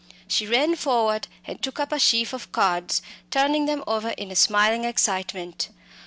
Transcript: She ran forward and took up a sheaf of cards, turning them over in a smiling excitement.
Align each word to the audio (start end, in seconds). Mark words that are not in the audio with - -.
She 0.27 0.47
ran 0.47 0.75
forward 0.77 1.27
and 1.45 1.61
took 1.61 1.79
up 1.79 1.91
a 1.91 1.99
sheaf 1.99 2.33
of 2.33 2.51
cards, 2.51 3.03
turning 3.29 3.67
them 3.67 3.83
over 3.85 4.09
in 4.09 4.31
a 4.31 4.35
smiling 4.35 4.83
excitement. 4.83 5.69